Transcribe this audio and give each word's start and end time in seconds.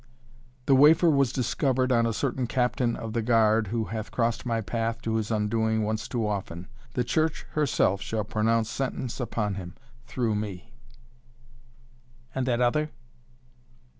"The 0.65 0.73
wafer 0.73 1.11
was 1.11 1.31
discovered 1.31 1.91
on 1.91 2.07
a 2.07 2.11
certain 2.11 2.47
captain 2.47 2.95
of 2.95 3.13
the 3.13 3.21
guard 3.21 3.67
who 3.67 3.83
hath 3.85 4.09
crossed 4.09 4.47
my 4.47 4.59
path 4.59 4.99
to 5.03 5.17
his 5.17 5.29
undoing 5.29 5.83
once 5.83 6.07
too 6.07 6.25
often. 6.27 6.65
The 6.95 7.03
Church 7.03 7.45
herself 7.51 8.01
shall 8.01 8.23
pronounce 8.23 8.67
sentence 8.67 9.19
upon 9.19 9.53
him 9.53 9.75
through 10.07 10.33
me!" 10.33 10.73
"And 12.33 12.47
that 12.47 12.61
other?" 12.61 12.89